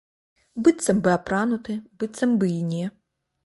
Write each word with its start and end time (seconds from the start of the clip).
Быццам 0.67 1.03
бы 1.03 1.11
апрануты, 1.17 1.77
быццам 2.03 2.37
бы 2.41 2.53
і 2.59 2.61
не. 2.75 2.85